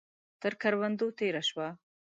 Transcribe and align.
تر 0.41 0.53
کروندو 0.61 1.07
تېره 1.17 1.43
شوه. 1.49 1.67